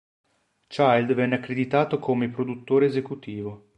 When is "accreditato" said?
1.35-1.99